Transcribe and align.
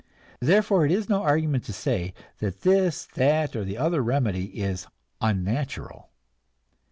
Therefore, 0.39 0.83
it 0.83 0.91
is 0.91 1.09
no 1.09 1.21
argument 1.21 1.63
to 1.65 1.73
say 1.73 2.15
that 2.39 2.61
this, 2.63 3.05
that, 3.13 3.55
or 3.55 3.63
the 3.63 3.77
other 3.77 4.01
remedy 4.01 4.45
is 4.45 4.87
"unnatural." 5.21 6.09